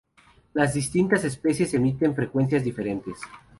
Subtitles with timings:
[0.55, 3.19] Las distintas especies emiten frecuencias diferentes.